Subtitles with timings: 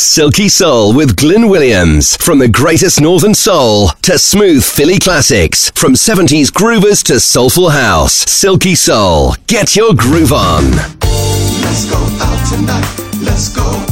[0.00, 2.16] Silky Soul with Glyn Williams.
[2.16, 5.70] From the greatest northern soul to smooth Philly classics.
[5.74, 8.14] From 70s groovers to soulful house.
[8.14, 9.34] Silky Soul.
[9.46, 10.70] Get your groove on.
[10.70, 13.22] Let's go out tonight.
[13.22, 13.89] Let's go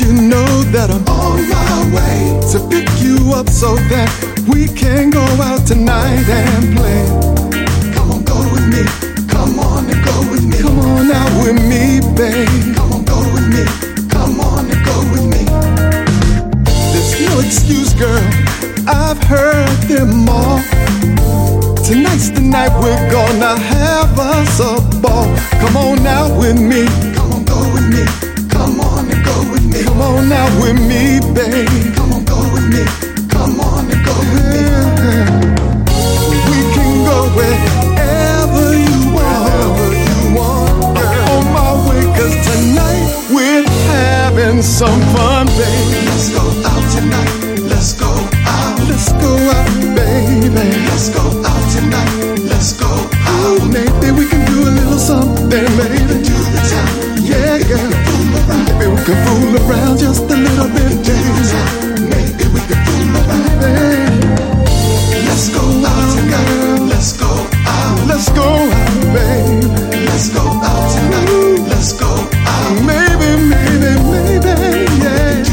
[0.00, 4.10] you know that I'm on my way to pick you up so that
[4.50, 7.06] we can go out tonight and play.
[7.94, 8.82] Come on, go with me.
[9.30, 10.58] Come on and go with me.
[10.58, 12.74] Come on out with me, babe.
[12.74, 13.62] Come on, go with me.
[14.10, 15.46] Come on and go with me.
[16.90, 18.24] There's no excuse, girl.
[18.90, 20.58] I've heard them all.
[21.86, 25.30] Tonight's the night we're gonna have us a ball.
[25.62, 26.86] Come on out with me.
[27.14, 28.23] Come on, go with me.
[28.64, 29.84] Come on and go with me.
[29.84, 31.68] Come on out with me, babe.
[31.94, 32.82] Come on, go with me.
[33.28, 34.64] Come on and go with me.
[36.48, 39.52] We can go wherever you want.
[39.52, 40.96] Wherever you want.
[40.96, 46.00] I'm on my way, cause tonight we're having some fun, baby.
[46.08, 47.68] Let's go out tonight.
[47.68, 48.08] Let's go
[48.48, 48.80] out.
[48.88, 50.48] Let's go out, baby.
[50.88, 52.38] Let's go out tonight.
[52.48, 52.93] Let's go
[53.44, 56.24] Maybe we can do a little something, baby.
[57.20, 57.92] Yeah, girl.
[58.64, 61.44] Maybe we can fool around just a little bit, baby.
[62.08, 64.24] Maybe we can fool around, baby.
[65.28, 66.88] Let's go out.
[66.88, 67.28] Let's go
[67.68, 68.08] out.
[68.08, 69.12] Let's go out.
[70.08, 71.68] Let's go out tonight.
[71.68, 72.72] Let's go out.
[72.88, 74.54] Maybe, maybe, maybe,
[75.04, 75.44] yeah.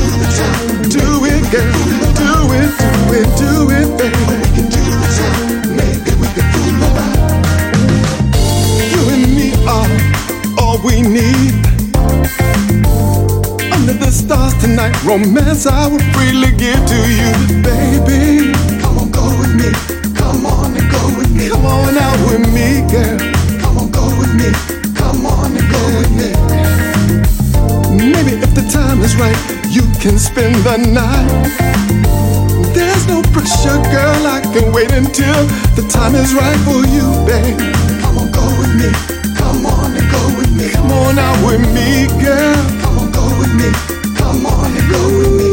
[0.88, 1.76] Do it, girl.
[2.16, 4.21] Do it, do it, do it, baby.
[10.92, 11.54] We need.
[13.72, 17.32] Under the stars tonight, romance I would freely give to you,
[17.64, 18.52] baby.
[18.82, 19.72] Come on, go with me.
[20.20, 21.50] Come on and go with me.
[21.50, 23.18] Come on out with me, girl.
[23.62, 24.52] Come on, go with me.
[25.00, 26.30] Come on and go with me.
[27.96, 29.40] Maybe if the time is right,
[29.70, 31.32] you can spend the night.
[32.76, 34.22] There's no pressure, girl.
[34.28, 35.40] I can wait until
[35.80, 37.58] the time is right for you, babe.
[38.02, 39.21] Come on, go with me.
[40.92, 42.56] On out with me, girl.
[42.84, 43.70] Come on, go with me.
[44.20, 45.50] Come on and go with me.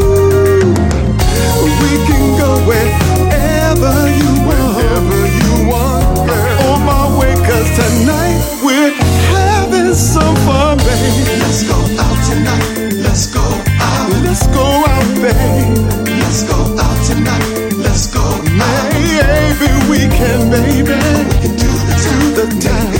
[1.82, 4.76] We can go wherever you want.
[4.76, 6.74] Wherever you want, girl.
[6.74, 8.92] On my way, cause tonight we're
[9.32, 11.38] having some fun, baby.
[11.42, 12.92] Let's go out tonight.
[13.04, 13.46] Let's go
[13.80, 14.10] out.
[14.26, 15.78] Let's go out, babe.
[16.20, 17.72] Let's go out tonight.
[17.78, 18.42] Let's go out.
[18.52, 20.98] Maybe we can, baby.
[21.28, 21.94] We can do the.
[22.08, 22.97] Do the time.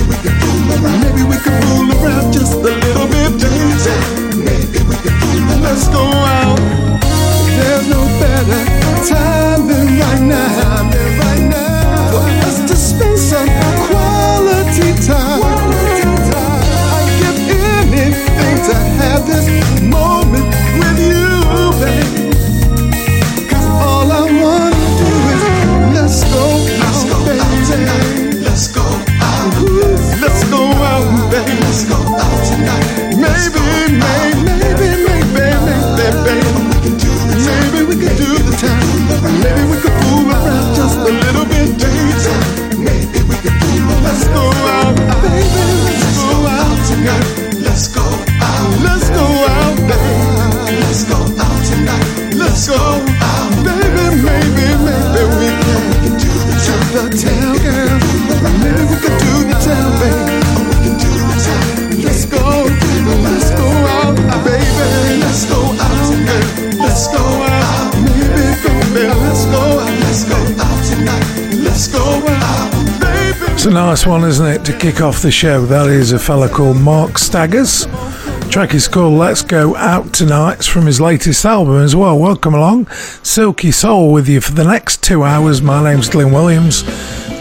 [0.81, 2.31] Maybe we can fool around.
[2.31, 3.31] Just a little bit.
[4.35, 5.15] Maybe we around.
[5.61, 6.59] Let's go out.
[7.57, 8.61] There's no better
[9.07, 10.89] time than right now.
[11.19, 12.11] right now.
[12.11, 13.49] For us to spend some
[13.87, 15.41] quality time.
[17.19, 17.39] Give
[17.99, 19.47] anything to have this
[19.83, 20.28] moment
[41.09, 42.83] a little bit, baby.
[42.85, 44.03] Maybe we can fool around.
[44.03, 45.18] Let's go out,
[73.89, 75.65] nice one, isn't it, to kick off the show?
[75.65, 77.87] That is a fella called Mark Staggers.
[78.51, 80.57] Track is called Let's Go Out Tonight.
[80.57, 82.19] It's from his latest album as well.
[82.19, 82.85] Welcome along.
[83.23, 85.63] Silky Soul with you for the next two hours.
[85.63, 86.83] My name's Glyn Williams.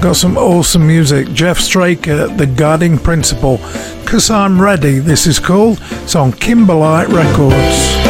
[0.00, 1.29] Got some awesome music.
[1.35, 3.59] Jeff Straker, The Guiding Principle.
[4.06, 5.79] Cause I'm Ready, this is called.
[5.83, 8.07] It's on Kimberlite Records.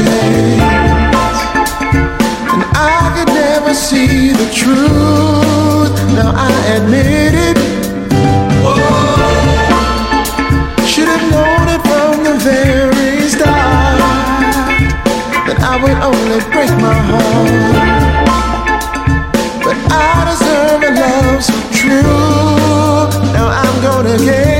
[0.00, 0.60] and
[2.74, 5.94] I could never see the truth.
[6.14, 7.58] Now I admit it.
[10.86, 14.00] Should have known it from the very start
[15.46, 18.14] that I would only break my heart.
[19.62, 23.32] But I deserve a love so true.
[23.32, 24.53] Now I'm gonna get.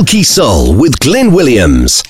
[0.00, 2.02] Silky Soul with Glyn Williams.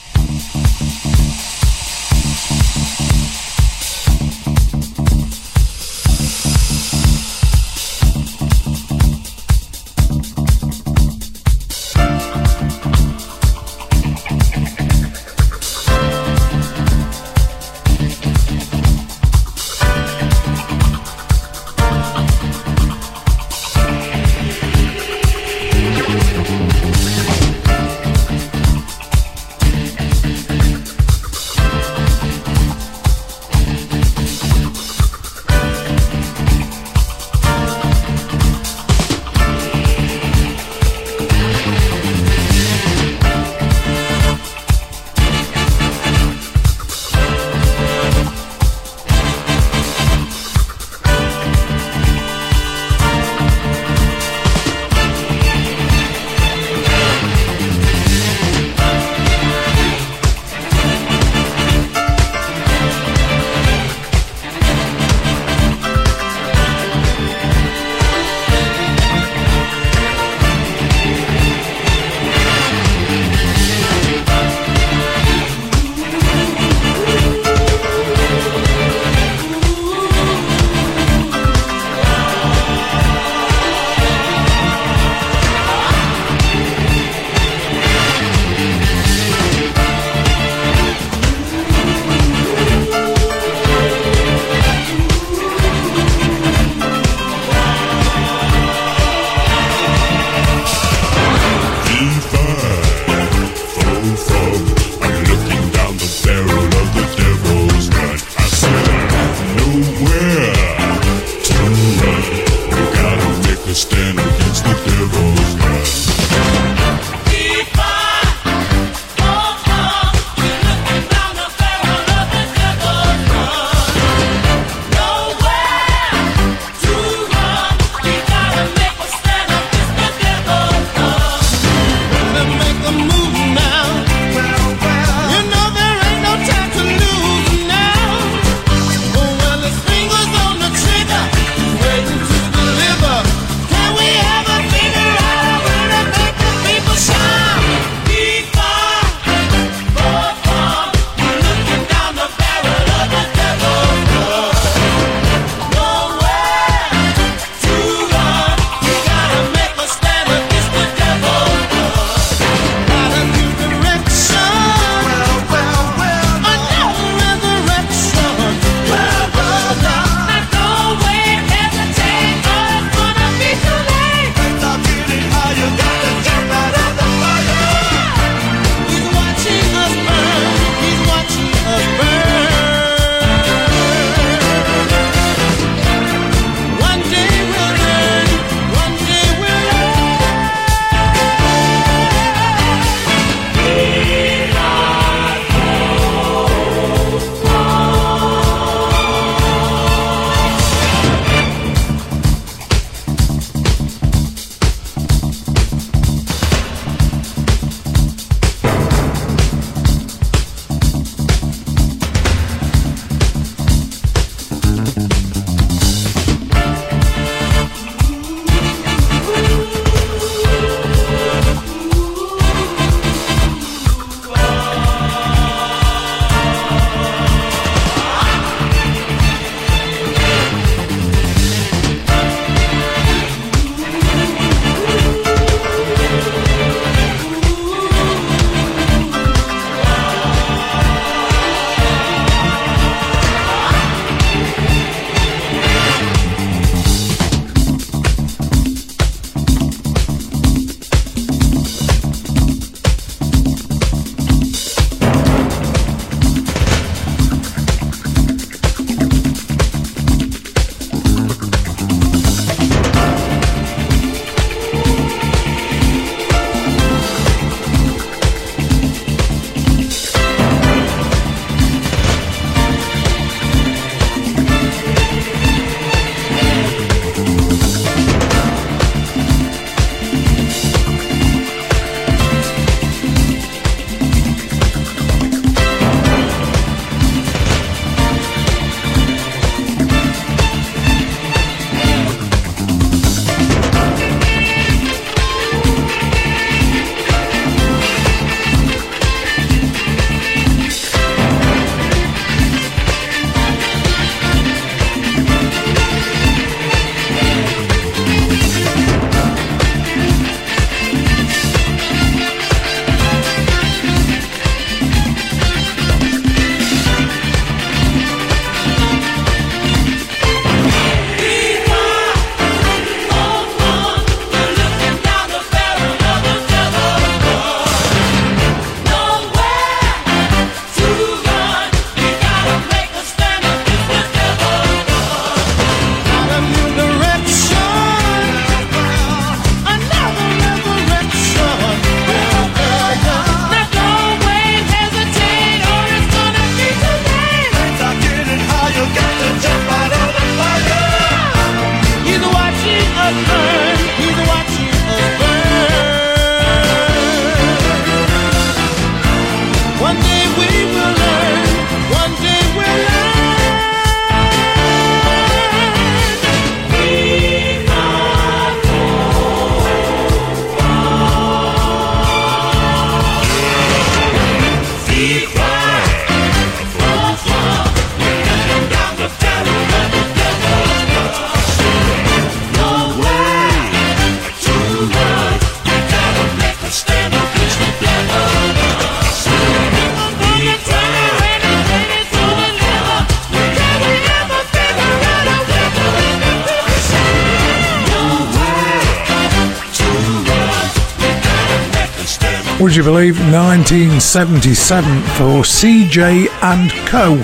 [402.71, 407.15] Would you believe, 1977 for CJ and Co.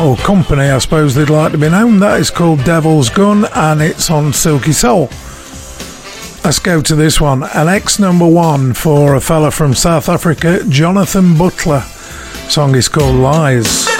[0.00, 1.98] Or company, I suppose they'd like to be known.
[1.98, 5.08] That is called Devil's Gun and it's on Silky Soul.
[6.44, 7.42] Let's go to this one.
[7.42, 11.80] An ex number one for a fella from South Africa, Jonathan Butler.
[12.48, 13.93] Song is called Lies.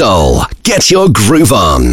[0.00, 0.44] Soul.
[0.62, 1.92] Get your groove on.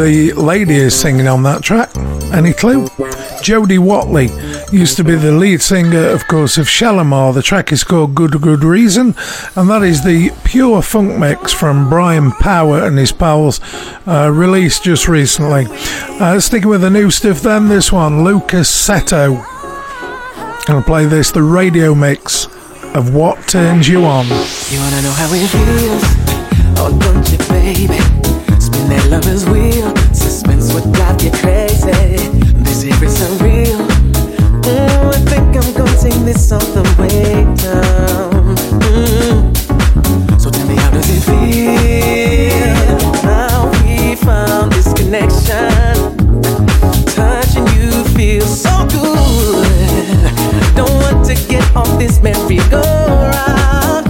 [0.00, 1.94] The lady is singing on that track?
[2.32, 2.88] Any clue?
[3.42, 4.28] Jody Watley
[4.72, 7.34] used to be the lead singer, of course, of Shalamar.
[7.34, 9.14] The track is called Good Good Reason,
[9.56, 13.60] and that is the pure funk mix from Brian Power and his pals,
[14.06, 15.66] uh, released just recently.
[16.18, 19.44] Uh, sticking with the new stuff, then this one, Lucas Seto.
[20.66, 22.46] Gonna play this, the radio mix
[22.94, 24.24] of What Turns You On.
[24.26, 26.02] You wanna know how it feels?
[26.78, 28.39] Oh, don't you, baby?
[28.90, 29.94] That lover's wheel.
[30.12, 31.90] Suspense would drive you crazy.
[32.70, 32.84] Is.
[34.62, 38.56] Mm, I think I'm gonna take this all the way down.
[38.80, 40.40] Mm.
[40.40, 42.70] So tell me, how does it feel?
[43.84, 46.16] We found this connection.
[47.14, 49.66] Touching you feels so good.
[50.74, 54.09] Don't want to get off this merry-go-round.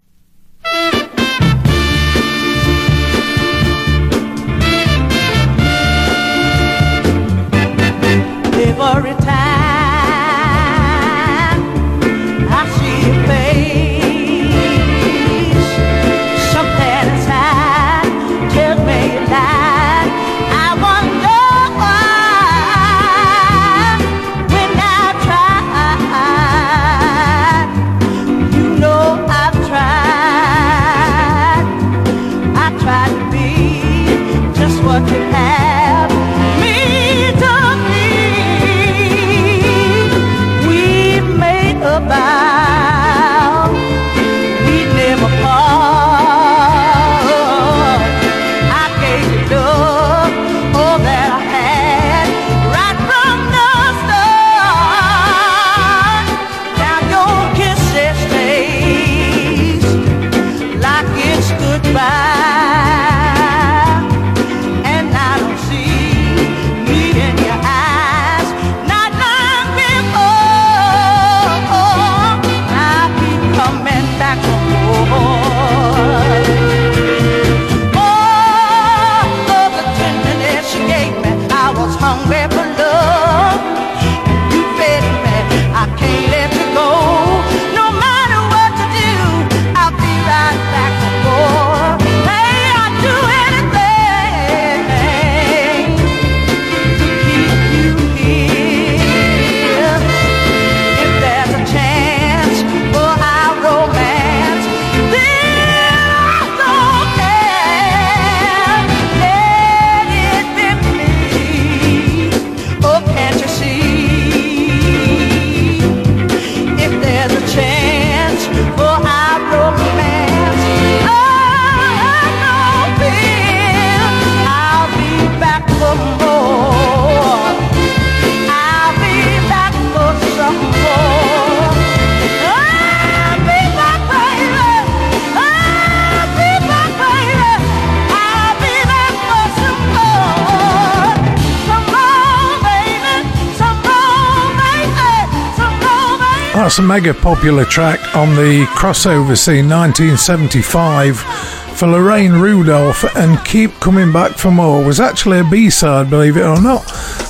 [146.71, 153.73] That's a mega popular track on the crossover scene 1975 for Lorraine Rudolph and Keep
[153.81, 156.85] Coming Back for More was actually a B side, believe it or not.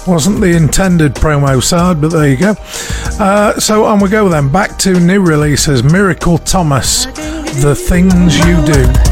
[0.05, 2.53] Wasn't the intended promo side, but there you go.
[3.19, 7.05] Uh, so on we go then, back to new releases Miracle Thomas,
[7.63, 9.10] The Things You Do.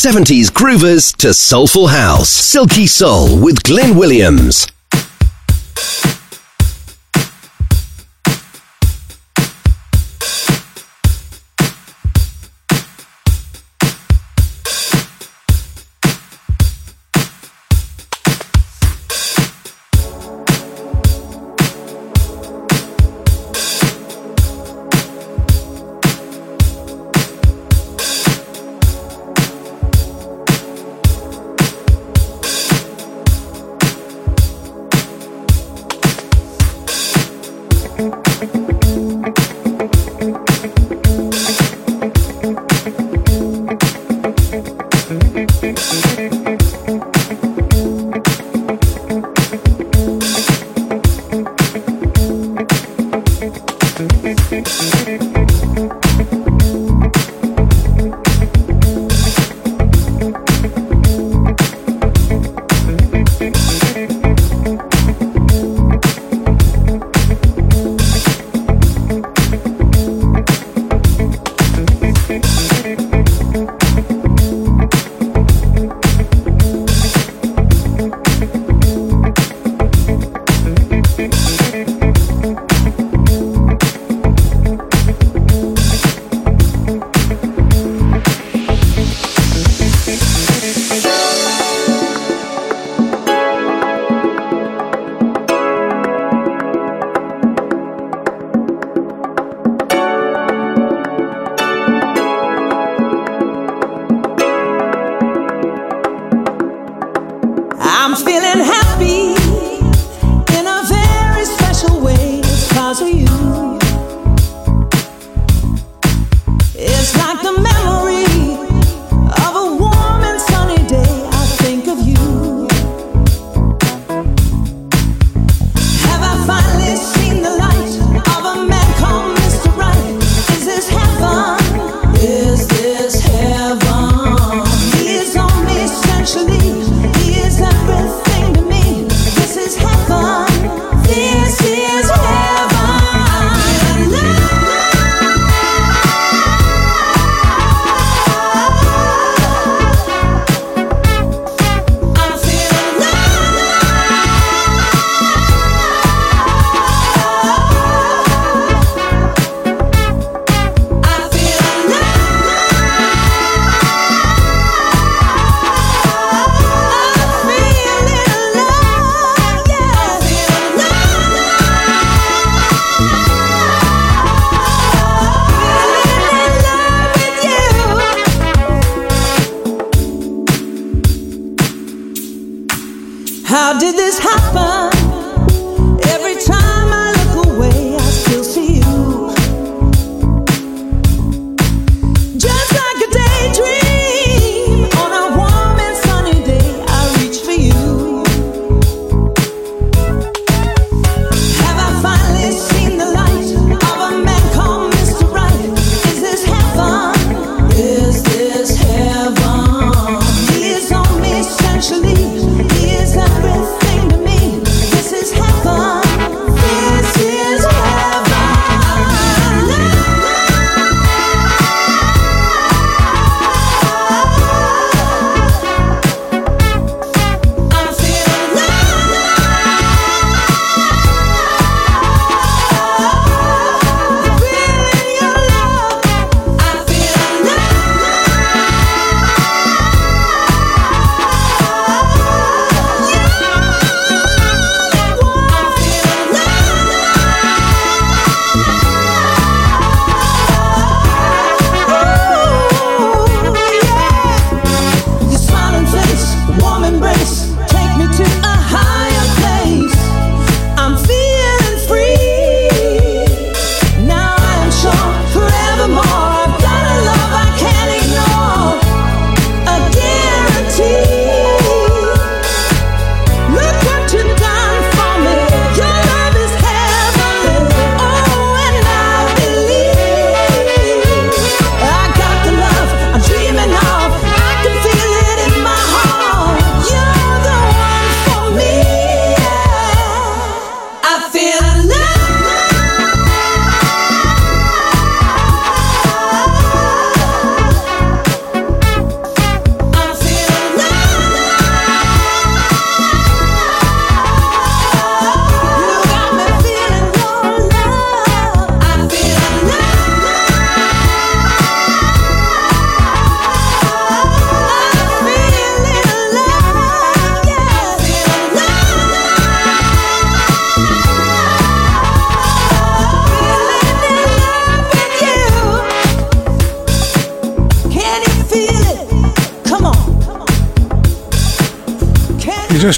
[0.00, 2.30] 70s groovers to soulful house.
[2.30, 4.69] Silky Soul with Glyn Williams.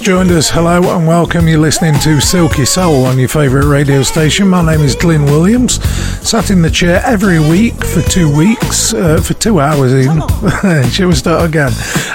[0.02, 1.46] joined us, hello and welcome.
[1.46, 4.48] You're listening to Silky Soul on your favourite radio station.
[4.48, 5.80] My name is Glyn Williams.
[6.28, 10.20] Sat in the chair every week for two weeks, uh, for two hours even.
[10.90, 11.70] Shall we start again?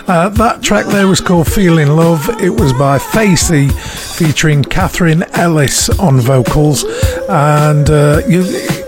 [0.05, 2.27] Uh, that track there was called "Feeling Love.
[2.41, 6.83] It was by Facey featuring Catherine Ellis on vocals.
[7.29, 8.43] And uh, you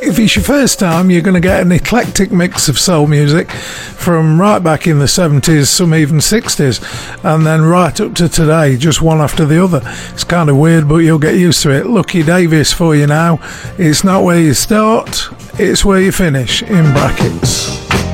[0.10, 3.52] if it's your first time, you're going to get an eclectic mix of soul music
[3.52, 6.82] from right back in the 70s, some even 60s,
[7.24, 9.82] and then right up to today, just one after the other.
[10.12, 11.86] It's kind of weird, but you'll get used to it.
[11.86, 13.40] Lucky Davis for you now.
[13.78, 15.30] It's not where you start,
[15.60, 18.09] it's where you finish, in brackets.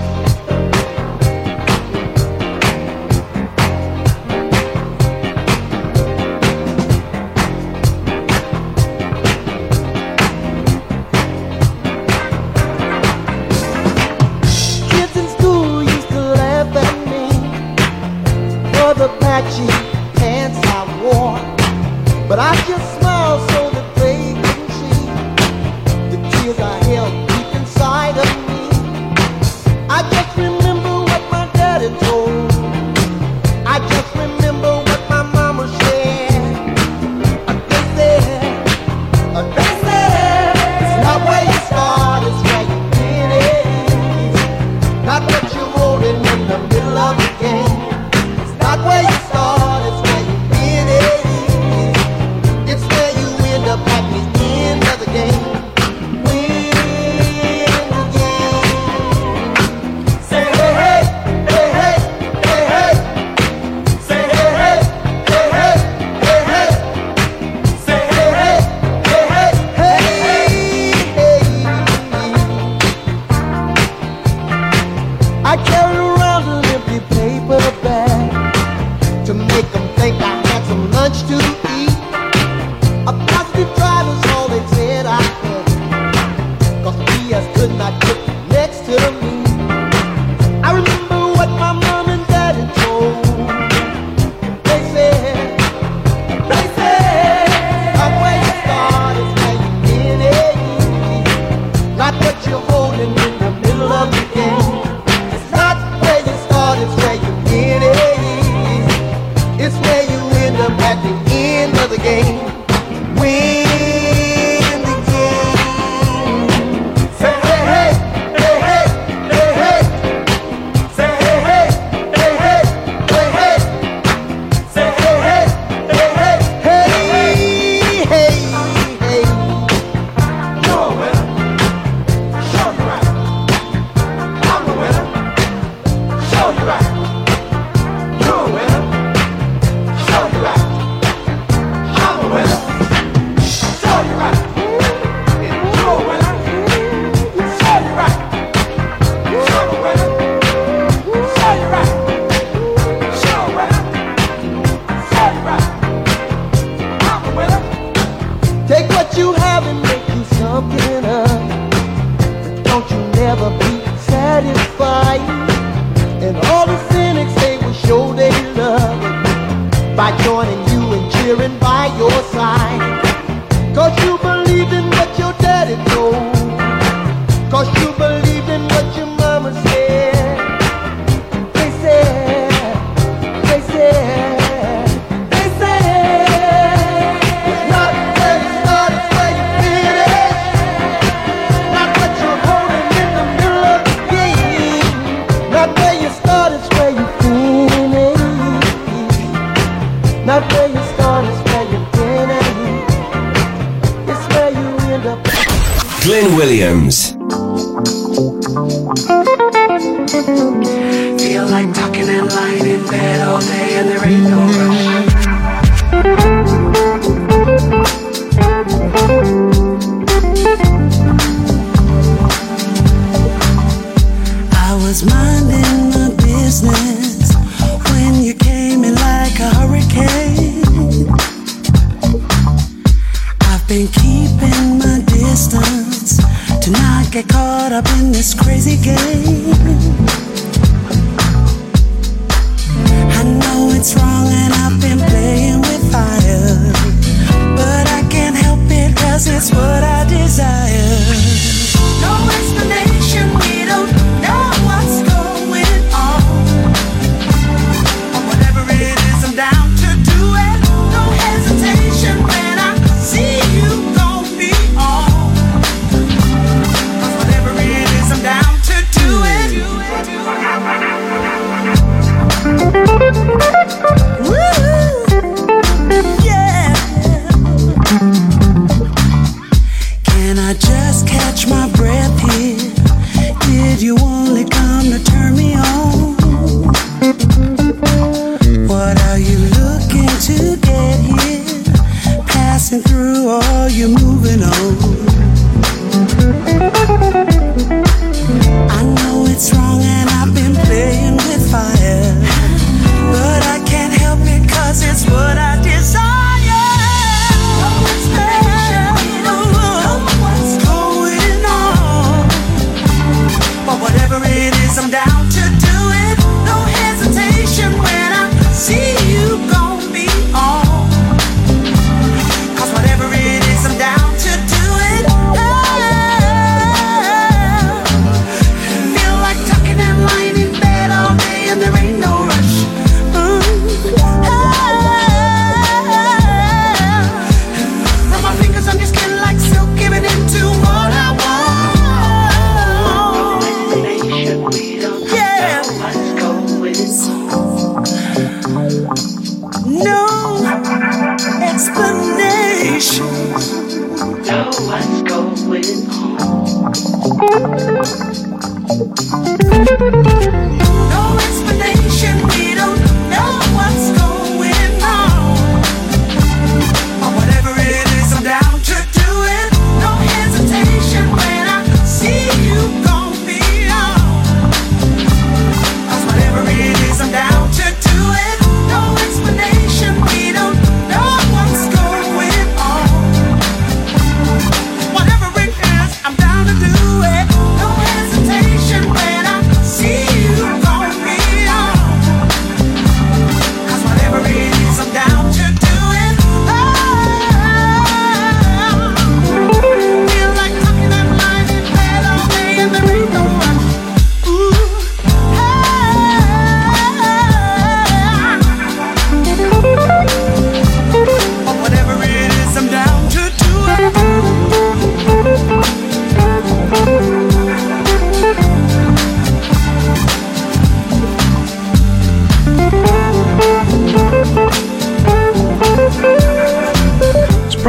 [212.90, 214.65] bed all day and there ain't no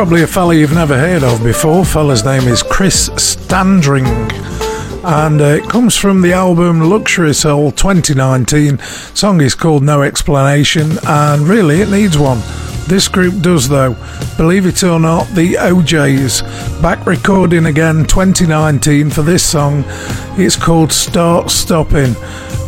[0.06, 1.84] probably a fella you've never heard of before.
[1.84, 4.06] Fella's name is Chris Standring,
[5.04, 8.78] and uh, it comes from the album Luxury Soul 2019.
[8.78, 12.38] Song is called No Explanation, and really it needs one.
[12.86, 13.96] This group does, though.
[14.36, 16.42] Believe it or not, the O'Jays
[16.80, 19.82] back recording again 2019 for this song.
[20.38, 22.14] It's called Start Stopping,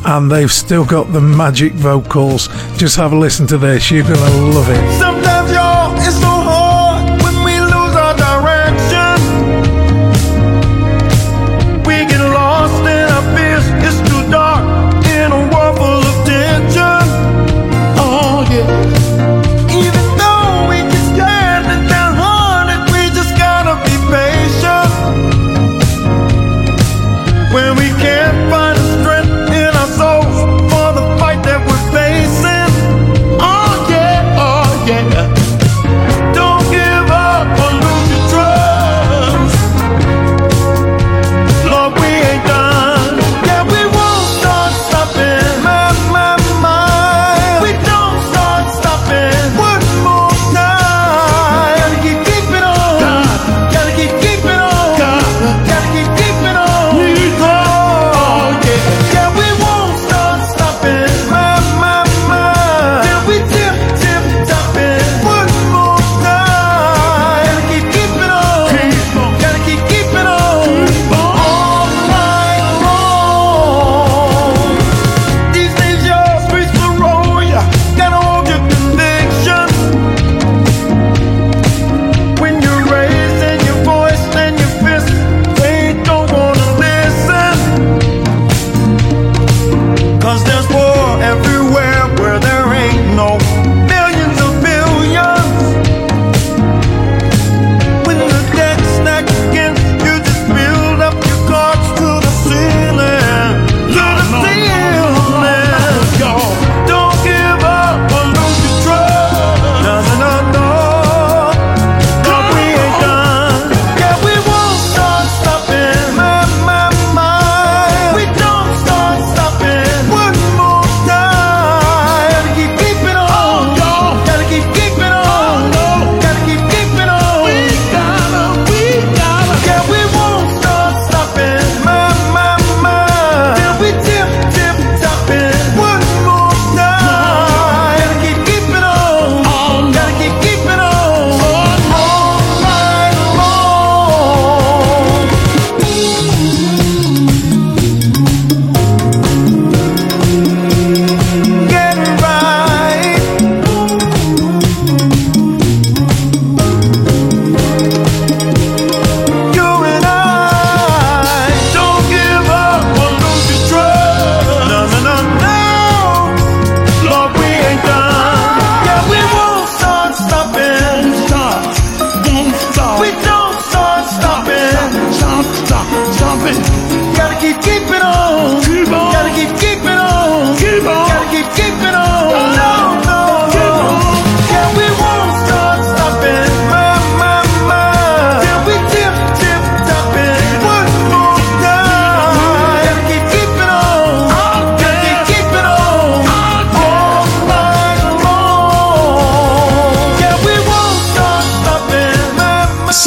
[0.05, 2.49] and they've still got the magic vocals.
[2.79, 5.28] Just have a listen to this, you're gonna love it.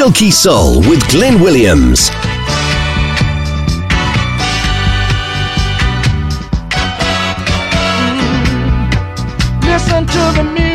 [0.01, 2.09] Silky Soul with Glyn Williams.
[9.63, 10.70] Listen to the music,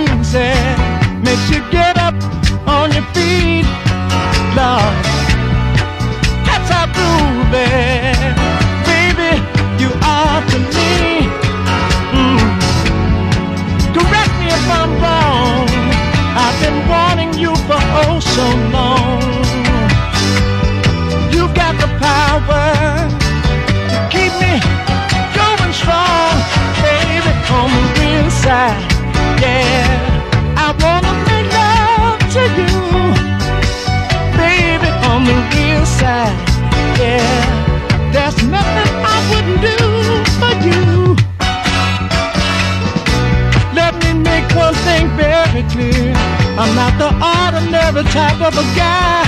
[46.67, 49.23] I'm not the ordinary type of a guy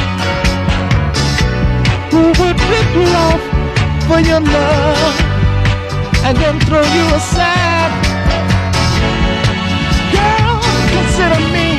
[2.11, 3.43] who would rip you off
[4.11, 5.15] for your love
[6.27, 7.95] and then throw you aside.
[10.11, 10.59] Girl,
[10.91, 11.79] consider me.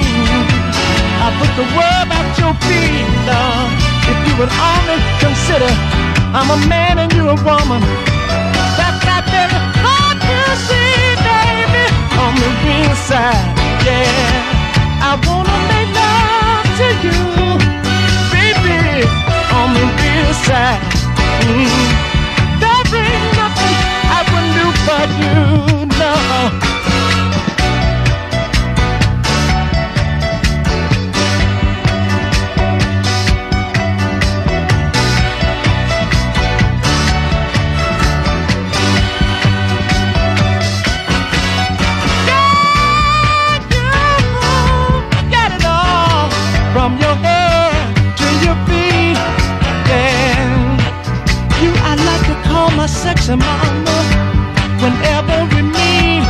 [1.20, 3.70] I put the world at your feet, love.
[4.07, 5.72] If you would only consider
[6.32, 7.84] I'm a man and you're a woman.
[8.80, 10.39] That's not very hard to
[10.72, 11.86] see, baby.
[12.16, 14.39] On the real side, yeah.
[17.04, 17.20] You,
[18.34, 19.08] baby.
[19.60, 19.86] On the
[20.45, 20.82] side,
[21.47, 21.70] mm.
[22.60, 23.78] there ain't nothing
[24.16, 25.79] I wouldn't do for you,
[53.04, 53.97] sexy mama
[54.84, 56.24] whenever we meet.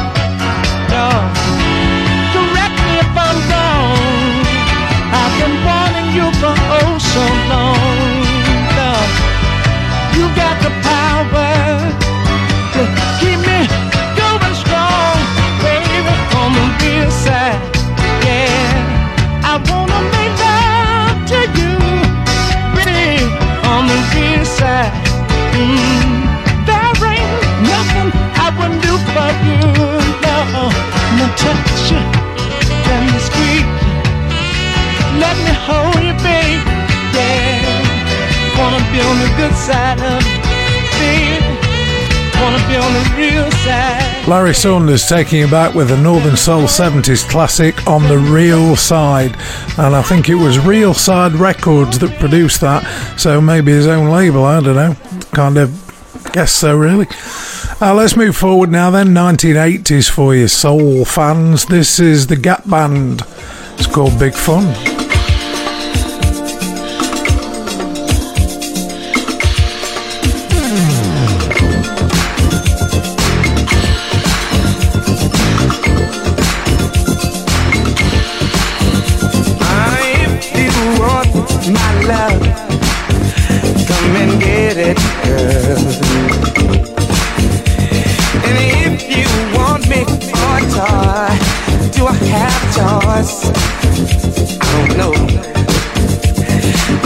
[0.94, 1.18] Yeah.
[2.34, 3.98] Correct me if I'm wrong.
[5.20, 8.06] I've been wanting you for oh so long.
[8.78, 9.02] Yeah.
[10.16, 11.54] You got the power
[12.76, 12.82] to
[13.18, 13.60] keep me
[14.20, 15.18] going strong,
[15.66, 17.60] baby, on the real side.
[18.26, 21.74] Yeah, I wanna make love to you,
[22.78, 23.26] pretty,
[23.74, 24.94] on the real side.
[25.58, 25.99] Mm,
[39.00, 40.40] be on the good side of the.
[44.28, 49.36] Larry Saunders taking you back with a Northern Soul 70s classic on the real side.
[49.78, 52.84] And I think it was Real Side Records that produced that,
[53.20, 54.96] so maybe his own label, I don't know.
[55.34, 57.08] Kind of guess so, really.
[57.82, 59.08] Uh, let's move forward now, then.
[59.08, 61.66] 1980s for you, soul fans.
[61.66, 63.24] This is the Gap Band.
[63.74, 64.89] It's called Big Fun.
[94.62, 95.14] I don't know.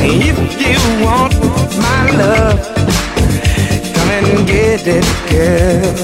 [0.05, 1.33] If you want
[1.87, 2.59] my love,
[3.95, 5.95] come and get it, girl.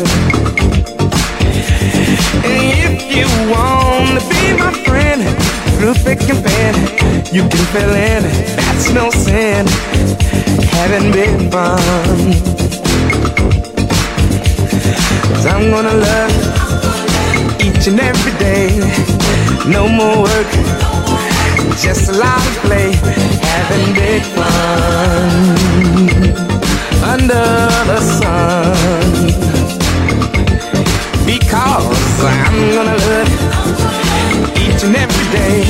[2.45, 5.21] And if you want to be my friend,
[6.59, 6.75] and
[7.33, 8.23] you can fill in.
[8.55, 9.65] That's no sin.
[10.75, 11.51] Having big.
[15.33, 16.31] Cause I'm gonna love
[17.61, 19.48] each and every day.
[19.69, 20.51] No more work,
[21.77, 22.91] just a lot of play.
[23.39, 25.29] Having big fun
[27.13, 27.47] under
[27.89, 29.13] the sun.
[31.23, 32.97] Because I'm gonna
[34.31, 35.61] you each and every day,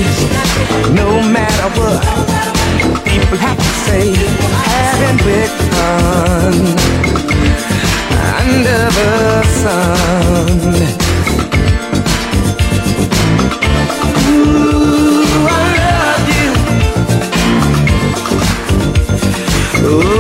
[0.93, 4.13] no matter what people have to say.
[4.71, 6.53] Having big fun
[8.39, 11.18] under the sun.
[14.01, 16.27] Ooh, I love
[20.13, 20.18] you.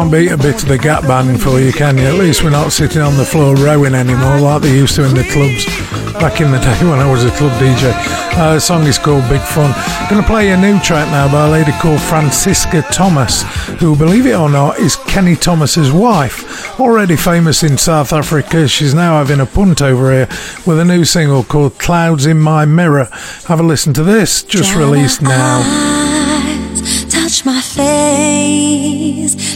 [0.00, 2.04] can't beat a bit of the gap band for you, can you?
[2.04, 5.14] At least we're not sitting on the floor rowing anymore like they used to in
[5.14, 5.66] the clubs
[6.14, 7.92] back in the day when I was a club DJ.
[8.38, 9.70] Uh, the song is called Big Fun.
[9.76, 13.42] I'm going to play a new track now by a lady called Francisca Thomas,
[13.78, 16.80] who, believe it or not, is Kenny Thomas's wife.
[16.80, 20.28] Already famous in South Africa, she's now having a punt over here
[20.66, 23.10] with a new single called Clouds in My Mirror.
[23.48, 25.60] Have a listen to this, just released now.
[25.62, 28.69] Eyes, touch my face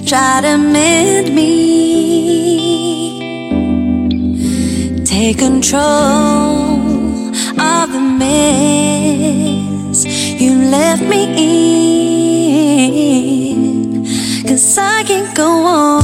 [0.06, 1.52] try to mend me.
[5.04, 5.80] Take control
[7.58, 10.04] of the mess
[10.40, 11.24] you left me
[12.86, 14.04] in.
[14.46, 16.03] Cause I can't go on.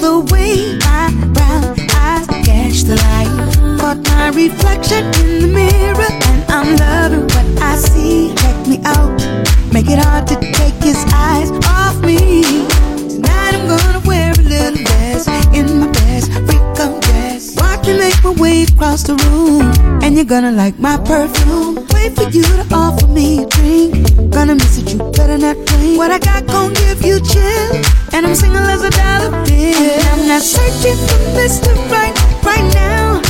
[0.00, 3.80] The way my brown eyes catch the light.
[3.80, 8.34] Caught my reflection in the mirror, and I'm loving what I see.
[8.36, 9.18] Check me out,
[9.72, 12.42] make it hard to take his eyes off me.
[13.08, 15.97] Tonight I'm gonna wear a little less in my
[17.88, 19.62] me make my way across the room,
[20.02, 21.74] and you're gonna like my perfume.
[21.94, 23.92] Wait for you to offer me a drink.
[24.30, 25.98] Gonna miss it, you better not drink.
[25.98, 27.70] What I got gon' give you chill,
[28.12, 30.00] and I'm single as a dollar bill.
[30.12, 31.72] I'm not searching for Mr.
[31.94, 32.14] Right
[32.44, 33.22] right now.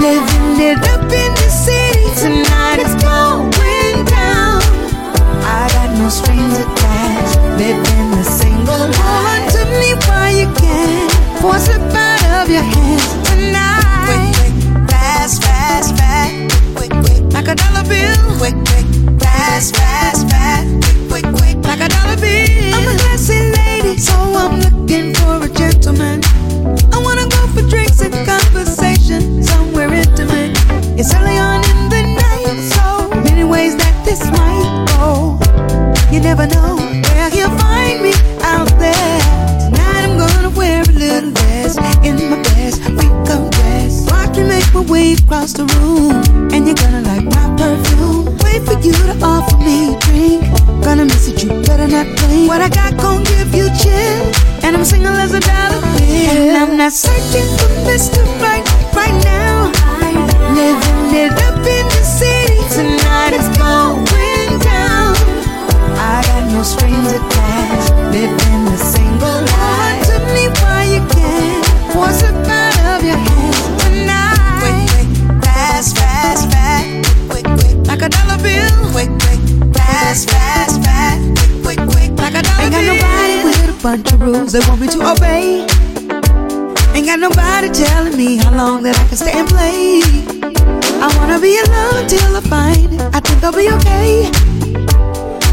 [0.00, 4.60] Living it up in the city tonight, it's going down.
[5.60, 9.46] I got no strings attached, living the single life.
[9.54, 11.08] To me while you can,
[11.40, 12.13] force it out
[12.44, 14.04] of your hands tonight.
[14.04, 18.36] Quick, quick, fast, fast, fast, quick, quick, like a dollar bill.
[18.36, 18.86] Quick, quick,
[19.20, 22.74] fast, fast, fast, quick, quick, quick, like a dollar bill.
[22.76, 26.20] I'm a classy lady, so I'm looking for a gentleman.
[26.92, 30.52] I wanna go for drinks and conversation somewhere intimate.
[30.98, 35.38] It's early on in the night, so many ways that this might go.
[36.12, 37.73] You never know where he'll find
[44.74, 46.10] My way across the room,
[46.50, 48.26] and you're gonna like my perfume.
[48.42, 50.42] Wait for you to offer me a drink.
[50.82, 52.48] Gonna miss it, you better not blink.
[52.50, 54.34] What I got gon' give you chill,
[54.66, 56.50] and I'm single as a dollar bill.
[56.50, 58.18] And I'm not searching for Mr.
[58.42, 58.66] Right
[58.98, 59.70] right now.
[60.58, 65.14] Living it up in the city tonight, it's going down.
[66.02, 70.02] I got no strings attached, living the single life.
[70.10, 71.62] To me while you can,
[71.94, 72.22] force
[78.44, 78.92] like a dollar bill.
[78.92, 81.20] Quick, quick, fast, fast, fast,
[81.62, 82.62] quick, quick, quick, like a dollar.
[82.62, 85.66] Ain't got nobody with a bunch of rules they want me to obey.
[86.94, 90.02] Ain't got nobody telling me how long that I can stay and play.
[91.02, 93.00] I wanna be alone till I find it.
[93.14, 94.30] I think I'll be okay.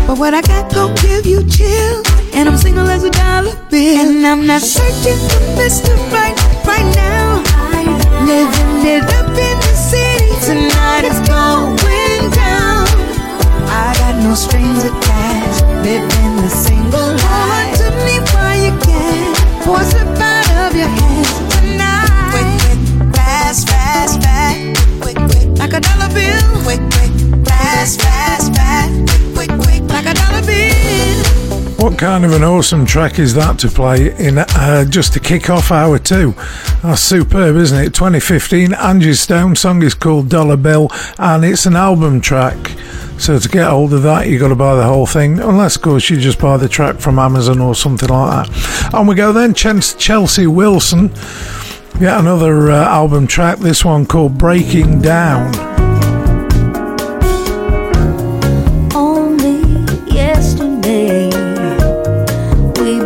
[0.07, 2.03] But what I got gon' give you chill.
[2.33, 4.09] And I'm single as a dollar bill.
[4.09, 5.95] And I'm not searching for Mr.
[6.11, 7.43] Right right now.
[8.25, 11.61] Living it up in the city tonight, it's going down.
[11.61, 11.80] I got
[14.23, 17.21] no strings attached, living the single life.
[17.21, 22.09] Hold on to me while you can, force it out of your hands tonight.
[22.31, 26.63] Quick, quick, fast, fast, fast, quick, quick, like a dollar bill.
[26.63, 28.91] Quick, quick, fast, fast, fast,
[29.35, 31.30] quick, quick, quick, like a dollar bill.
[31.81, 35.49] What kind of an awesome track is that to play in uh, just to kick
[35.49, 36.35] off hour two?
[36.83, 37.95] That's superb, isn't it?
[37.95, 42.55] 2015, Angie Stone song is called Dollar Bill, and it's an album track.
[43.17, 45.81] So to get hold of that, you've got to buy the whole thing, unless of
[45.81, 48.93] course you just buy the track from Amazon or something like that.
[48.93, 51.09] On we go then, Ch- Chelsea Wilson,
[51.99, 53.57] yet another uh, album track.
[53.57, 55.90] This one called Breaking Down.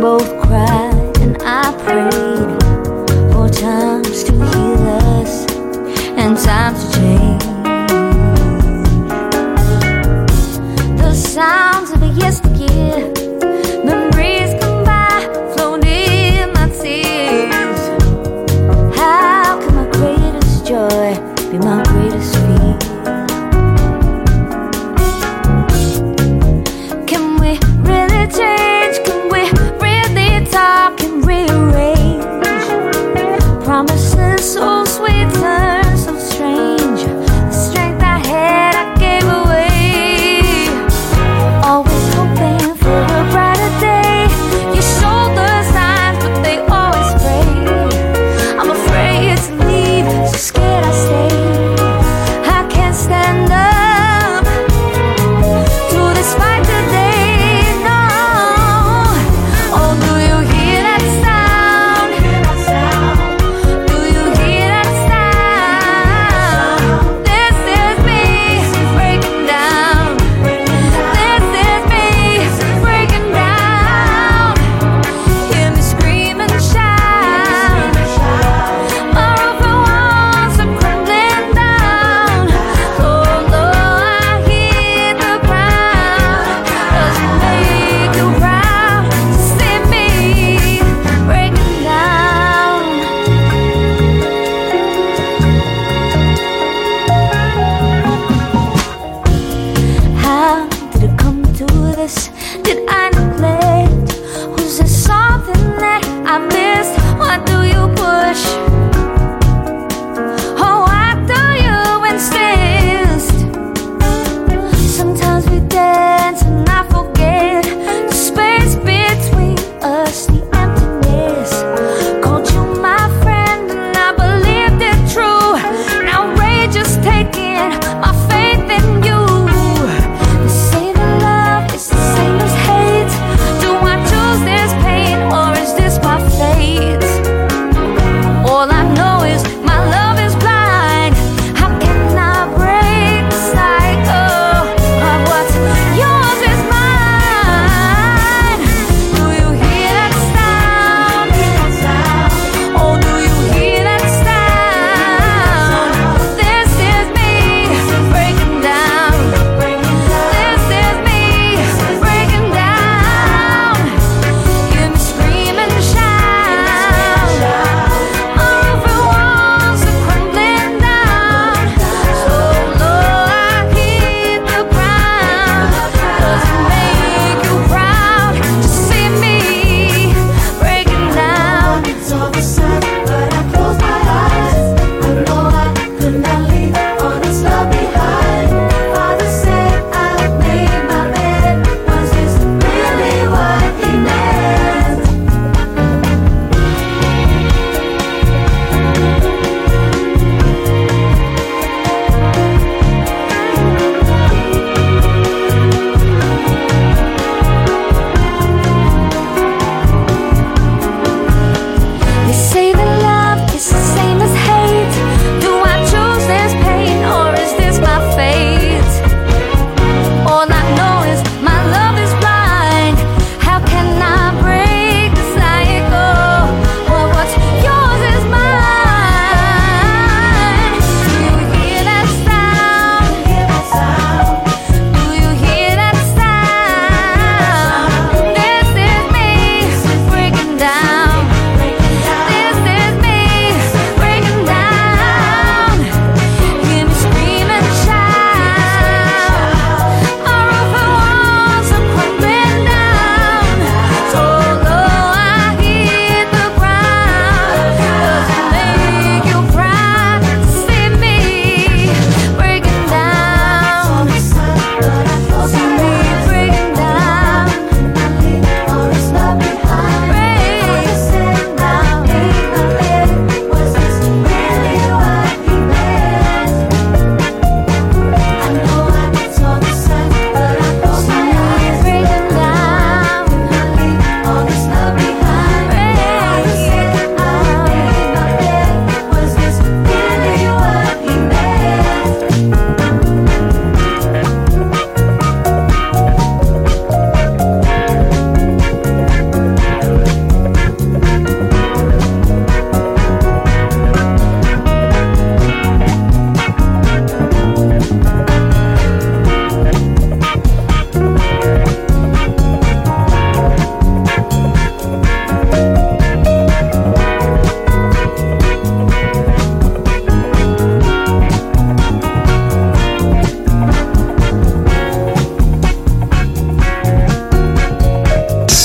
[0.06, 2.25] Both cried and I prayed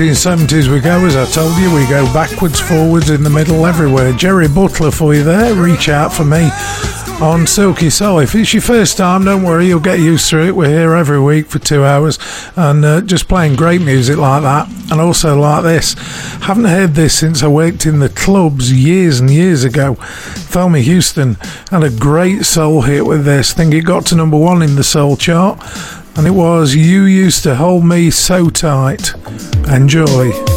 [0.00, 4.14] 1970s we go, as I told you, we go backwards, forwards, in the middle, everywhere.
[4.14, 6.48] Jerry Butler for you there, reach out for me
[7.20, 8.20] on Silky Soul.
[8.20, 10.56] If it's your first time, don't worry, you'll get used to it.
[10.56, 12.18] We're here every week for two hours
[12.56, 15.92] and uh, just playing great music like that and also like this.
[16.40, 19.96] Haven't heard this since I worked in the clubs years and years ago.
[19.96, 21.34] Thelma Houston
[21.70, 23.52] had a great soul hit with this.
[23.52, 23.70] thing.
[23.70, 25.60] think it got to number one in the soul chart
[26.16, 29.12] and it was You Used to Hold Me So Tight.
[29.70, 30.49] Enjoy.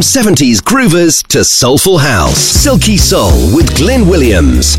[0.00, 4.78] From 70s groovers to soulful house, Silky Soul with Glyn Williams.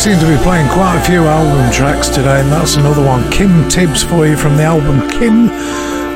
[0.00, 3.30] seem to be playing quite a few album tracks today, and that's another one.
[3.30, 5.50] Kim Tibbs for you from the album Kim,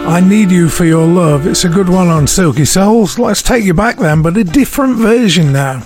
[0.09, 1.47] I Need You for Your Love.
[1.47, 3.19] It's a good one on Silky Souls.
[3.19, 5.81] Let's take you back then, but a different version now.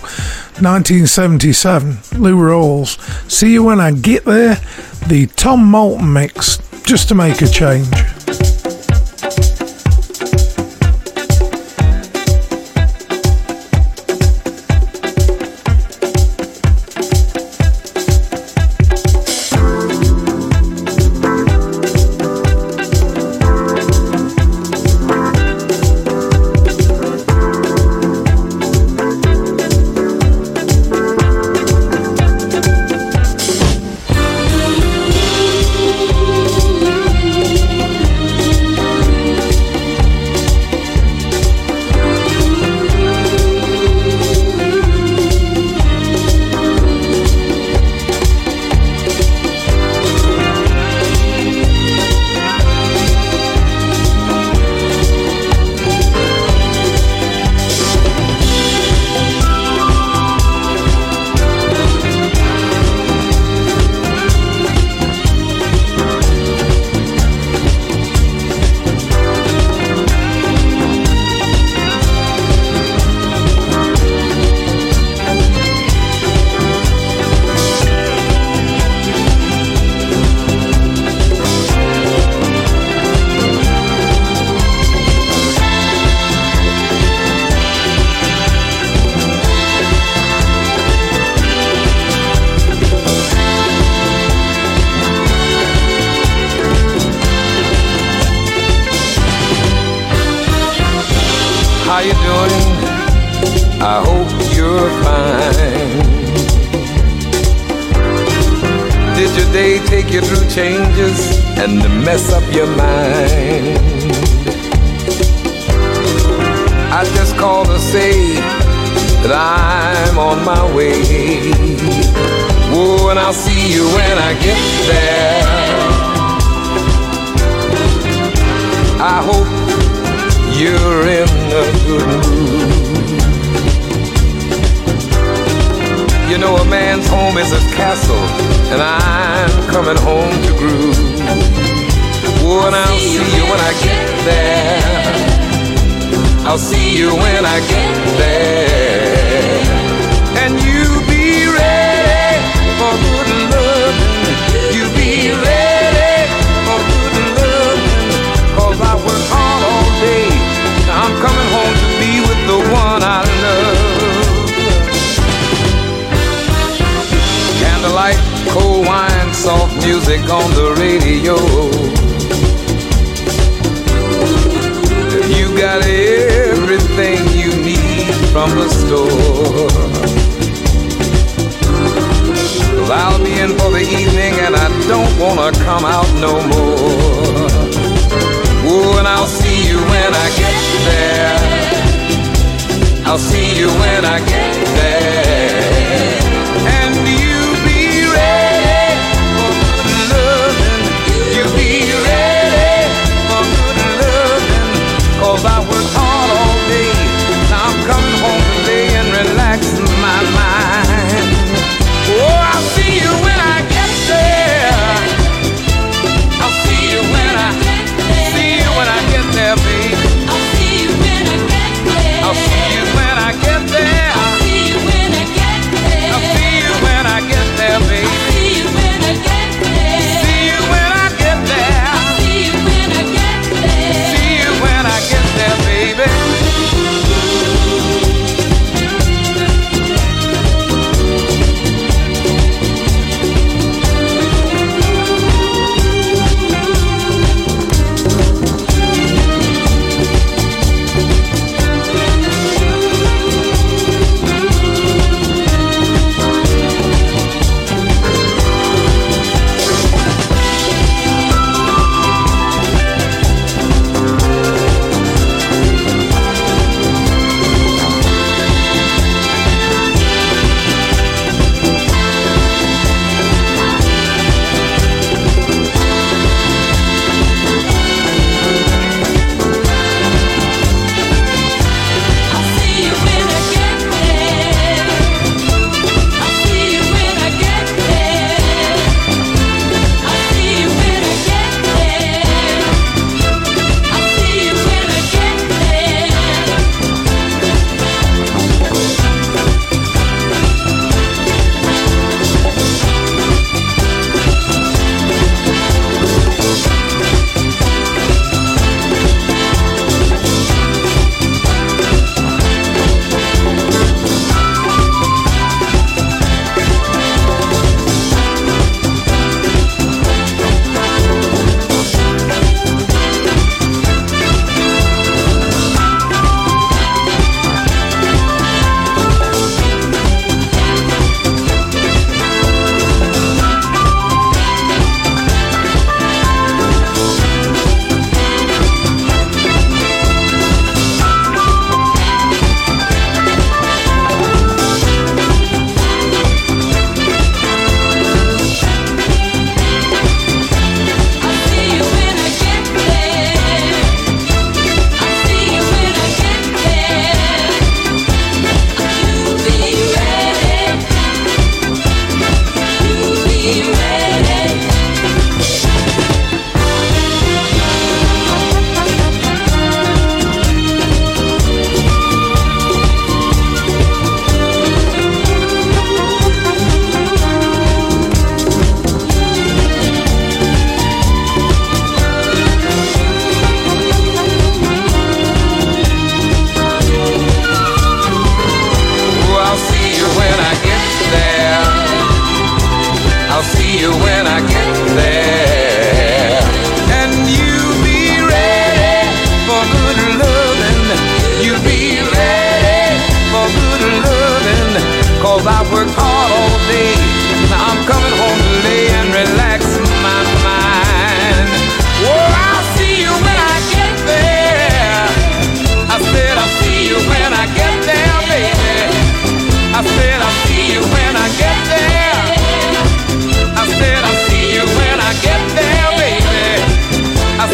[0.60, 3.00] 1977, Lou Rawls.
[3.28, 4.60] See you when I get there.
[5.08, 7.88] The Tom Moulton mix, just to make a change.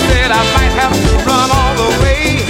[0.08, 2.42] said I might have to run all the way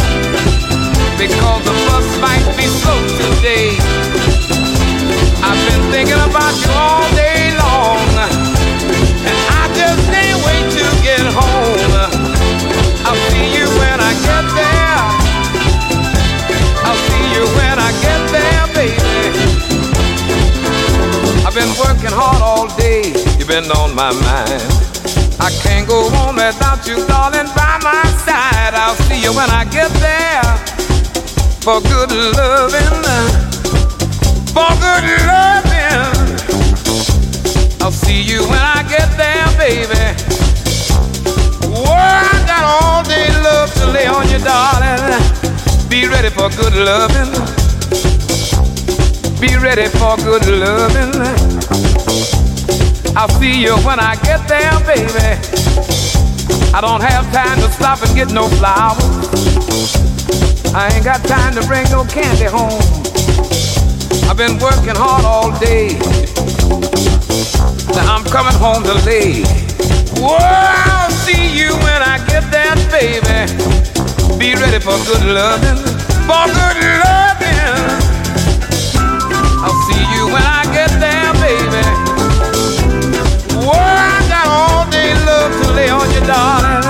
[1.18, 3.76] because the bus might be slow today.
[5.44, 8.01] I've been thinking about you all day long,
[9.28, 11.94] and I just can't wait to get home.
[13.06, 15.01] I'll see you when I get there.
[16.86, 19.55] I'll see you when I get there, baby.
[21.47, 23.12] I've been working hard all day.
[23.39, 24.93] You've been on my mind.
[25.44, 28.72] I can't go on without you, darling, by my side.
[28.72, 30.42] I'll see you when I get there
[31.60, 33.04] for good loving,
[34.56, 36.00] for good loving.
[37.82, 40.16] I'll see you when I get there, baby.
[41.68, 45.20] Whoa, I got all day love to lay on you, darling.
[45.90, 47.32] Be ready for good loving.
[49.38, 51.43] Be ready for good loving.
[53.16, 55.38] I'll see you when I get there, baby.
[56.74, 59.94] I don't have time to stop and get no flowers.
[60.74, 62.82] I ain't got time to bring no candy home.
[64.28, 65.94] I've been working hard all day.
[67.94, 69.44] Now I'm coming home to lay.
[70.18, 73.46] Whoa, I'll see you when I get there, baby.
[74.38, 75.78] Be ready for good loving,
[76.26, 77.62] for good loving.
[79.62, 81.23] I'll see you when I get there,
[85.85, 86.82] lay on you, darling.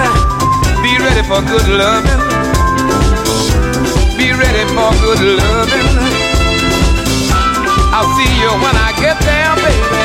[0.82, 2.22] Be ready for good loving.
[4.18, 5.88] Be ready for good loving.
[7.94, 10.04] I'll see you when I get there, baby.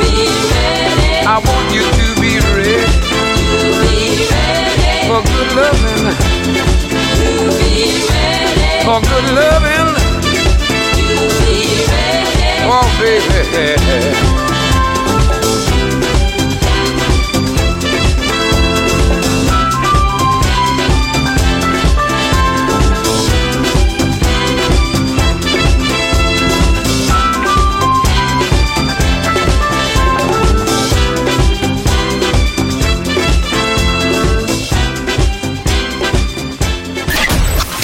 [0.00, 0.14] Be
[0.52, 1.26] ready.
[1.26, 2.80] I want you to be ready.
[3.82, 3.96] Be
[4.32, 6.04] ready For good loving.
[7.58, 9.90] Be ready For good loving.
[11.44, 11.58] Be
[11.90, 12.32] ready,
[12.64, 14.41] Oh, baby.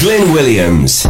[0.01, 1.05] Glyn Williams.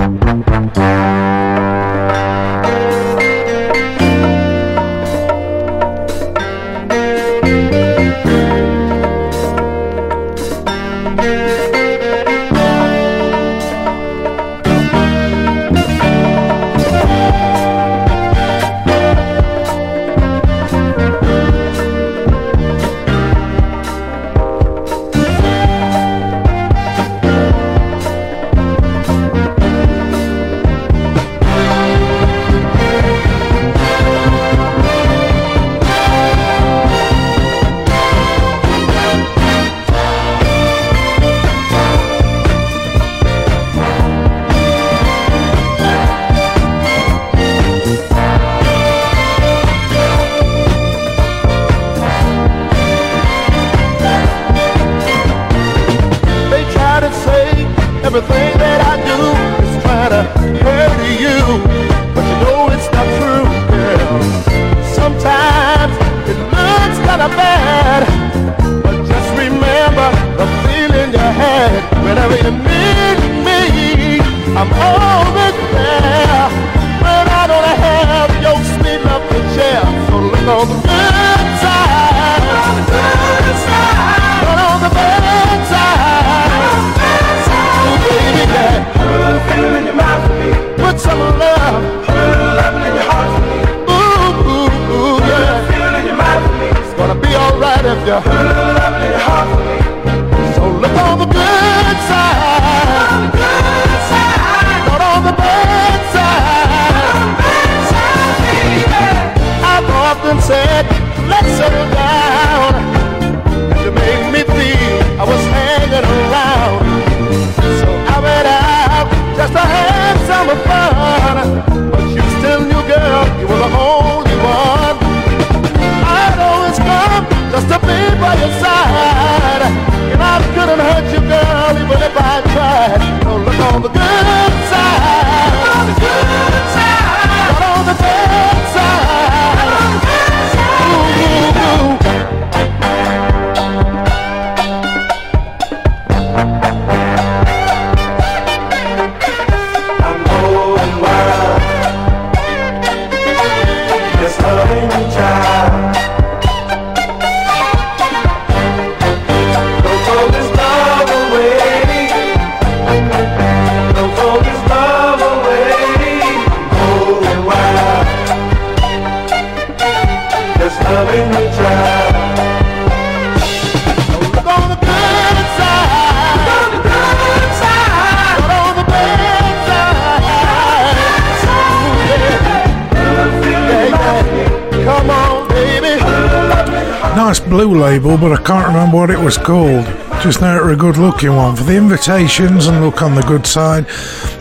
[188.49, 189.85] can't remember what it was called.
[190.23, 193.21] Just know it was a good looking one for the invitations and look on the
[193.21, 193.85] good side.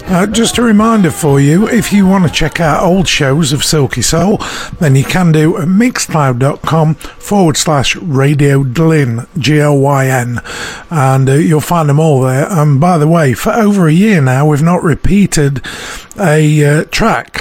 [0.05, 3.65] Uh, just a reminder for you if you want to check out old shows of
[3.65, 4.37] Silky Soul,
[4.79, 10.39] then you can do at mixcloud.com forward slash radio glyn, G L Y N,
[10.89, 12.49] and uh, you'll find them all there.
[12.49, 15.61] And by the way, for over a year now, we've not repeated
[16.17, 17.36] a uh, track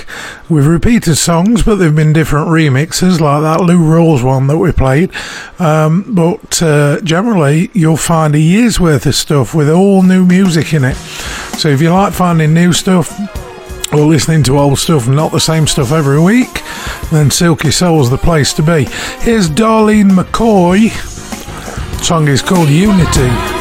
[0.48, 4.70] We've repeated songs, but they've been different remixes, like that Lou Rawls one that we
[4.70, 5.10] played.
[5.59, 10.73] Um, but uh, generally, you'll find a year's worth of stuff with all new music
[10.73, 10.94] in it.
[11.59, 13.12] So if you like finding new stuff,
[13.93, 16.62] or listening to old stuff not the same stuff every week,
[17.10, 18.85] then Silky Soul's the place to be.
[19.20, 20.90] Here's Darlene McCoy.
[21.98, 23.56] The song is called Unity.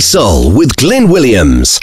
[0.00, 1.78] Soul with Glyn Williams.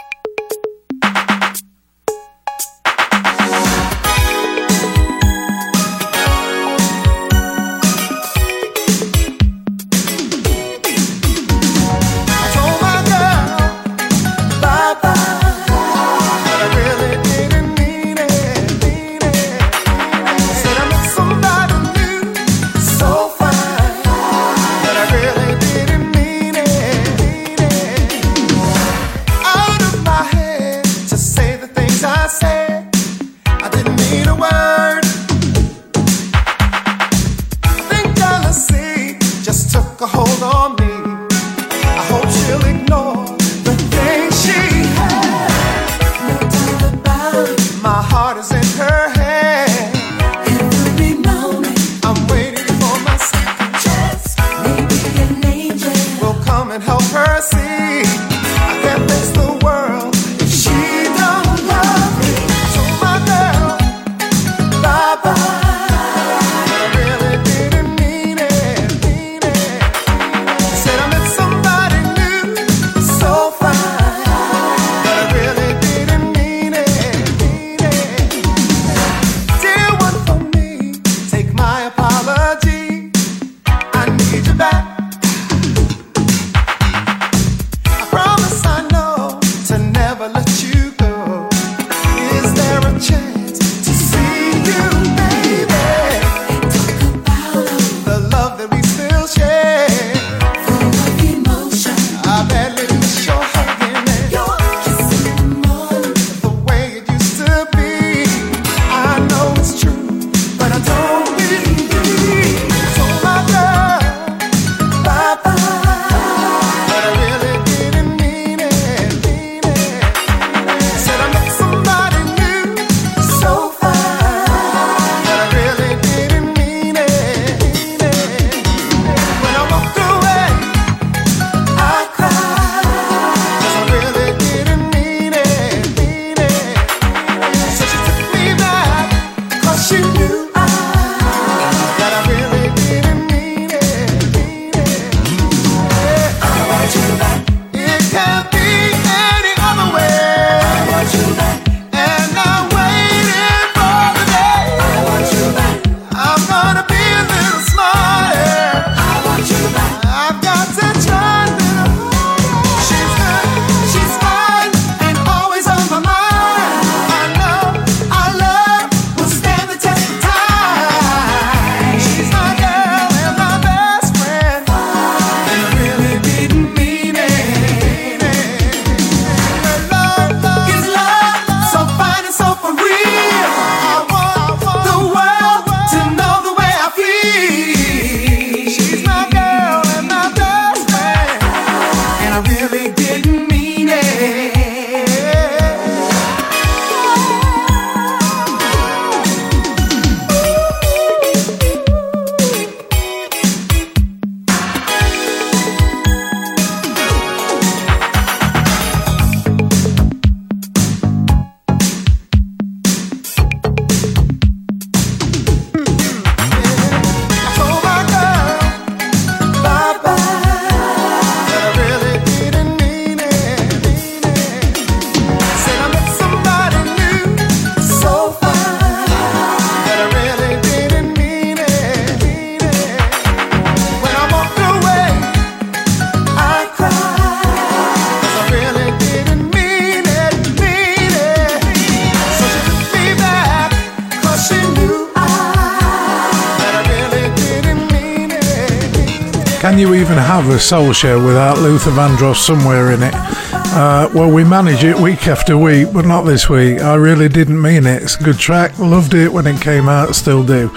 [250.49, 253.13] A soul show without Luther Vandross somewhere in it.
[253.13, 256.81] Uh, well, we manage it week after week, but not this week.
[256.81, 258.01] I really didn't mean it.
[258.01, 258.77] It's a good track.
[258.79, 260.69] Loved it when it came out, still do.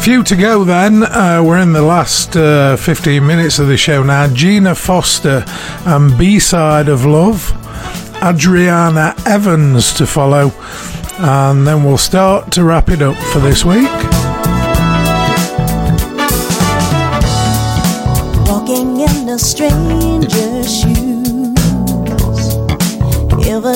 [0.00, 1.04] Few to go then.
[1.04, 4.26] Uh, we're in the last uh, 15 minutes of the show now.
[4.32, 5.44] Gina Foster
[5.86, 7.52] and B Side of Love.
[8.22, 10.52] Adriana Evans to follow.
[11.18, 14.07] And then we'll start to wrap it up for this week.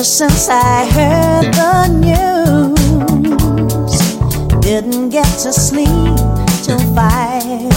[0.03, 2.75] Ever since I heard the news,
[4.59, 5.87] didn't get to sleep
[6.61, 7.71] till five.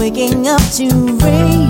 [0.00, 0.88] Waking up to
[1.22, 1.62] realize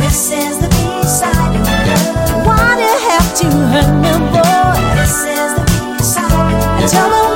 [0.00, 2.44] this is the B side of love.
[2.44, 4.74] Why do you have to hurt me, boy?
[4.98, 6.90] This is the B side.
[6.90, 7.31] Tell me.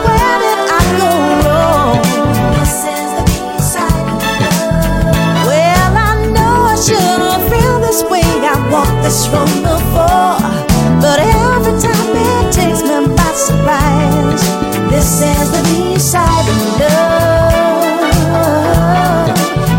[9.06, 10.40] This from before,
[11.00, 14.42] but every time it takes me by surprise.
[14.90, 18.00] This is the B side of love.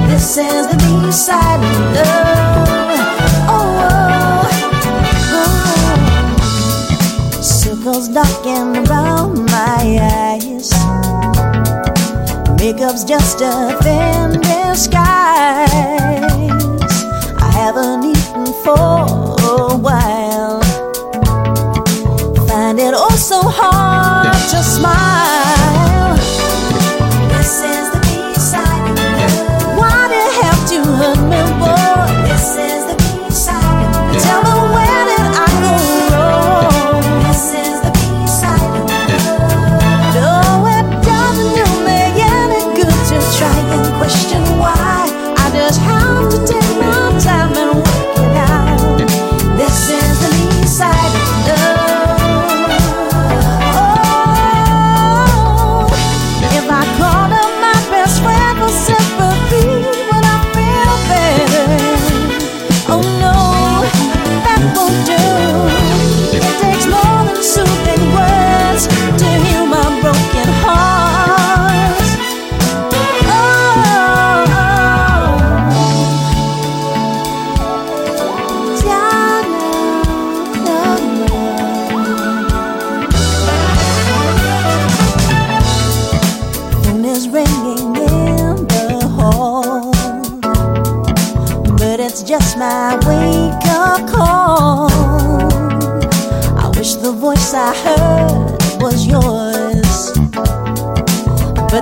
[0.09, 2.99] This is the B side of love.
[3.51, 4.47] Oh,
[5.33, 7.41] oh.
[7.41, 8.07] circles
[8.87, 9.99] around my
[10.39, 10.71] eyes.
[12.57, 16.26] Makeup's just a thin disguise.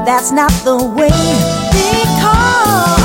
[0.05, 1.09] that's not the way.
[1.71, 3.04] Because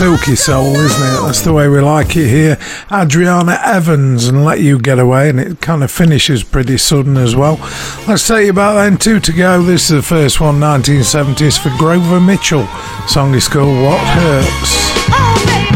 [0.00, 1.26] Silky soul, isn't it?
[1.26, 2.56] That's the way we like it here.
[2.90, 7.36] Adriana Evans and Let You Get Away, and it kind of finishes pretty sudden as
[7.36, 7.58] well.
[8.08, 9.62] Let's tell you about then, two to go.
[9.62, 12.66] This is the first one, 1970s for Grover Mitchell.
[13.08, 14.48] Song is called What Hurts.
[15.12, 15.69] Oh, Can't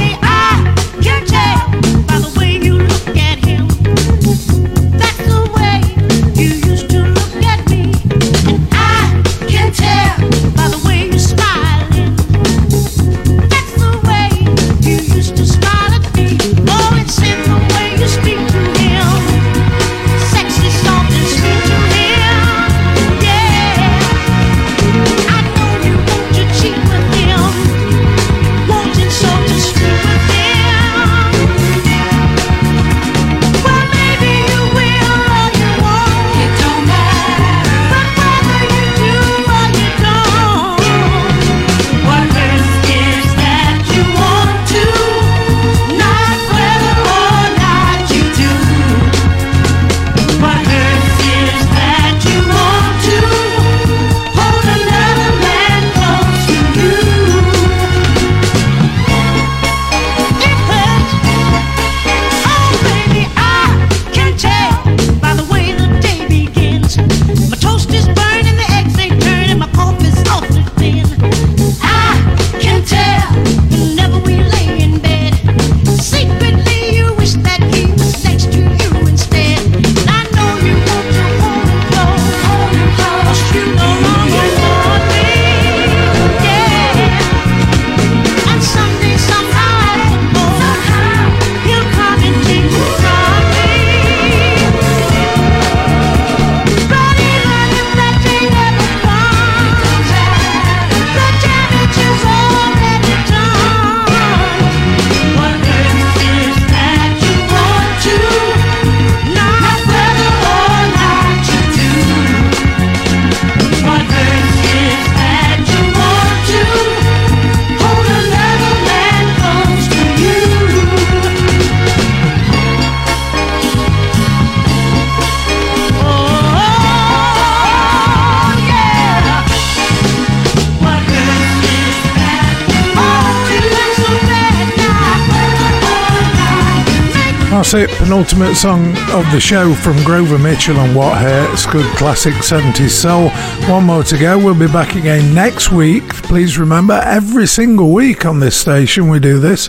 [137.74, 141.66] it, penultimate song of the show from Grover Mitchell and What Hurts.
[141.66, 143.30] Good classic 70s soul.
[143.70, 144.38] One more to go.
[144.38, 146.08] We'll be back again next week.
[146.24, 149.68] Please remember, every single week on this station we do this.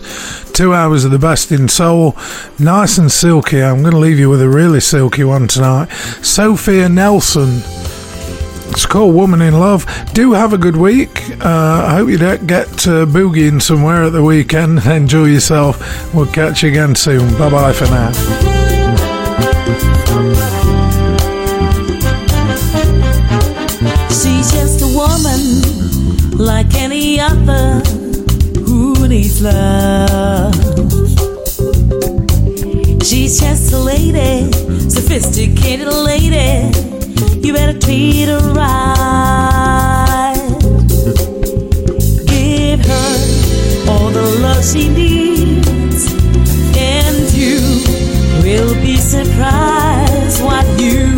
[0.52, 2.16] Two hours of the best in soul.
[2.60, 3.62] Nice and silky.
[3.62, 5.90] I'm going to leave you with a really silky one tonight.
[6.22, 7.62] Sophia Nelson.
[8.76, 9.86] It's called Woman in Love.
[10.14, 11.30] Do have a good week.
[11.40, 14.80] Uh, I hope you don't get uh, boogieing somewhere at the weekend.
[14.86, 16.14] Enjoy yourself.
[16.14, 17.38] We'll catch you again soon.
[17.38, 18.12] Bye bye for now.
[24.10, 27.80] She's just a woman like any other
[28.66, 30.54] who needs love.
[33.02, 34.52] She's just a lady,
[34.90, 36.96] sophisticated lady.
[37.46, 37.75] You better
[42.28, 43.18] Give her
[43.88, 46.12] all the love she needs,
[46.76, 47.60] and you
[48.42, 51.16] will be surprised what you.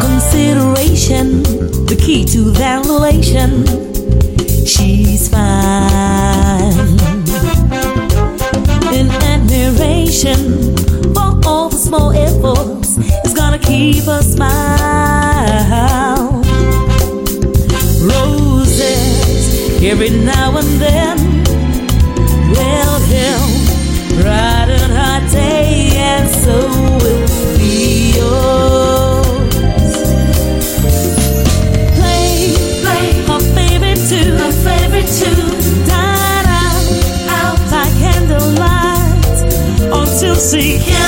[0.00, 1.42] Consideration,
[1.86, 3.64] the key to that relation.
[4.66, 6.41] She's fine.
[10.12, 10.76] Admiration
[11.14, 15.62] for all the small efforts, is gonna keep us smile.
[18.02, 21.21] Roses every now and then
[40.32, 41.01] until she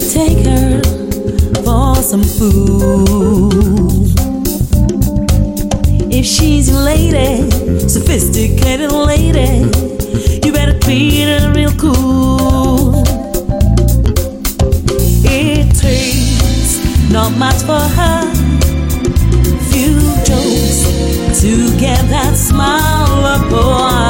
[0.00, 0.82] Take her
[1.64, 3.52] for some food.
[6.12, 7.48] If she's a lady,
[7.88, 9.70] sophisticated lady,
[10.44, 13.02] you better treat her real cool.
[15.24, 16.80] It takes
[17.10, 18.34] not much for her.
[19.70, 23.46] Few jokes to get that smile up.
[23.50, 24.03] Oh,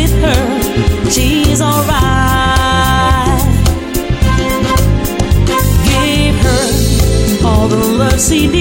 [0.00, 1.90] with her, she's alright.
[5.84, 8.59] Give her all the love she needs.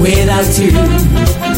[0.00, 1.55] without you.